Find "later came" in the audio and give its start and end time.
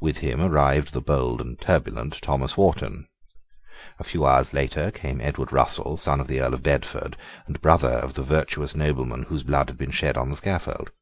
4.54-5.20